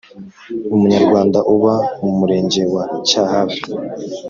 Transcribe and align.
Umunyarwanda 0.73 1.39
uba 1.55 1.73
mu 2.03 2.11
Murenge 2.19 2.61
wa 2.73 2.83
Cyahafi 3.07 3.61